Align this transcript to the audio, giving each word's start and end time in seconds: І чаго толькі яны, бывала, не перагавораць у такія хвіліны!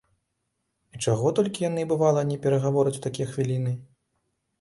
І 0.95 1.01
чаго 1.07 1.31
толькі 1.39 1.65
яны, 1.69 1.83
бывала, 1.91 2.23
не 2.31 2.37
перагавораць 2.47 2.95
у 3.01 3.05
такія 3.07 3.27
хвіліны! 3.35 3.75